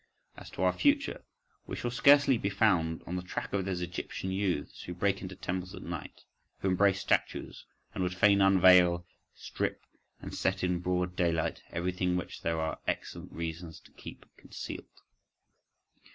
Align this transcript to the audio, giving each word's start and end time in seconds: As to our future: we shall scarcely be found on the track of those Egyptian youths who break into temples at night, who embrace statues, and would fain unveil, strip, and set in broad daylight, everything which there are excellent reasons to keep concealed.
As 0.41 0.49
to 0.49 0.63
our 0.63 0.73
future: 0.73 1.23
we 1.67 1.75
shall 1.75 1.91
scarcely 1.91 2.35
be 2.39 2.49
found 2.49 3.03
on 3.05 3.15
the 3.17 3.21
track 3.21 3.53
of 3.53 3.65
those 3.65 3.81
Egyptian 3.81 4.31
youths 4.31 4.81
who 4.81 4.95
break 4.95 5.21
into 5.21 5.35
temples 5.35 5.75
at 5.75 5.83
night, 5.83 6.23
who 6.61 6.69
embrace 6.69 6.99
statues, 7.01 7.67
and 7.93 8.01
would 8.01 8.15
fain 8.17 8.41
unveil, 8.41 9.05
strip, 9.35 9.83
and 10.19 10.33
set 10.33 10.63
in 10.63 10.79
broad 10.79 11.15
daylight, 11.15 11.61
everything 11.69 12.17
which 12.17 12.41
there 12.41 12.59
are 12.59 12.79
excellent 12.87 13.31
reasons 13.31 13.79
to 13.81 13.91
keep 13.91 14.25
concealed. 14.37 15.03